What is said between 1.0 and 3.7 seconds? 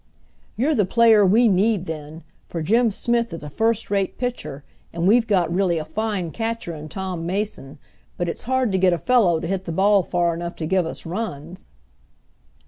we need then, for Jim Smith is a